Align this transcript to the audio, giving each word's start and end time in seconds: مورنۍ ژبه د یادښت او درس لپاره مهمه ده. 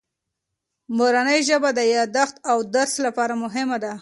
مورنۍ 0.97 1.39
ژبه 1.49 1.69
د 1.73 1.79
یادښت 1.95 2.35
او 2.49 2.57
درس 2.75 2.93
لپاره 3.05 3.33
مهمه 3.43 3.77
ده. 3.83 3.93